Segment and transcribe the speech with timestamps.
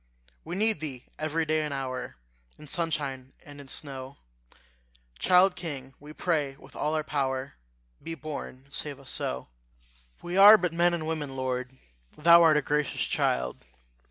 [0.43, 2.15] We need thee every day and hour,
[2.57, 4.17] In sunshine and in snow:
[5.19, 7.53] Child king, we pray with all our power
[8.01, 9.49] Be born, and save us so.
[10.23, 11.77] We are but men and women, Lord;
[12.17, 13.63] Thou art a gracious child!